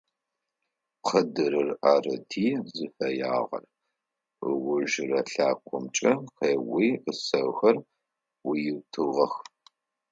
[1.07, 3.63] Къыдырыр арыти зыфэягъэр,
[4.49, 7.77] ыужырэ лъакъомкӀэ къеуи, ыцэхэр
[8.41, 9.33] Ӏуиутыгъэх.